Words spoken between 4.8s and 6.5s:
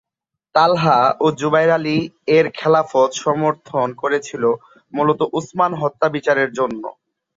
মূলত উসমান হত্যা বিচারের